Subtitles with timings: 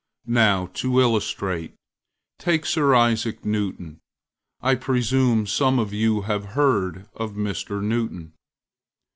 [0.25, 1.75] Now, to illustrate,
[2.39, 3.99] take Sir Isaac NewtonâI
[4.79, 7.83] presume some of you have heard of Mr.
[7.83, 8.33] Newton.